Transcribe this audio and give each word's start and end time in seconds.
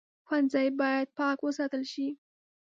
ښوونځی 0.27 0.67
باید 0.79 1.07
پاک 1.17 1.37
وساتل 1.43 1.83
شي 1.91 2.07